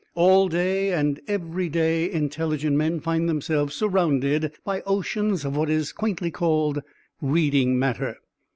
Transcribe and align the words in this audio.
All 0.15 0.47
day 0.49 0.91
and 0.93 1.19
every 1.27 1.69
day 1.69 2.11
intelligent 2.11 2.75
men 2.75 2.99
find 3.01 3.29
themselves 3.29 3.75
surrounded 3.75 4.51
by 4.65 4.81
oceans 4.87 5.45
of 5.45 5.55
what 5.55 5.69
is 5.69 5.91
quaintly 5.91 6.31
called 6.31 6.81
"reading 7.21 7.77
matter." 7.77 8.17